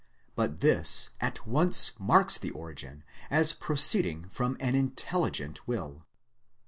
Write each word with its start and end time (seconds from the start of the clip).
But 0.35 0.61
this 0.61 1.11
at 1.21 1.45
once 1.45 1.91
marks 1.99 2.39
the 2.39 2.49
origin 2.49 3.03
as 3.29 3.53
proceeding 3.53 4.27
from 4.29 4.57
an 4.59 4.73
intelligent 4.73 5.67
will. 5.67 6.07